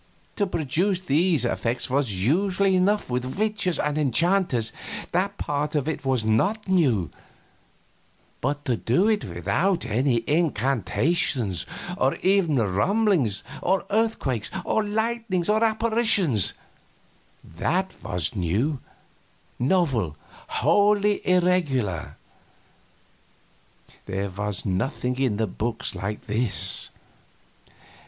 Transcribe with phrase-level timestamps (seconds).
[0.35, 4.71] To produce these effects was usual enough with witches and enchanters
[5.11, 7.11] that part of it was not new;
[8.41, 11.67] but to do it without any incantations,
[11.99, 16.53] or even any rumblings or earthquakes or lightnings or apparitions
[17.43, 18.79] that was new,
[19.59, 22.17] novel, wholly irregular.
[24.07, 26.89] There was nothing in the books like this.